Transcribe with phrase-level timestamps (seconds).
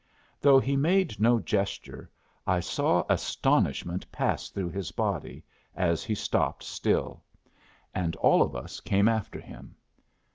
[0.39, 2.09] Though he made no gesture,
[2.47, 5.43] I saw astonishment pass through his body,
[5.75, 7.21] as he stopped still;
[7.93, 9.75] and all of us came after him.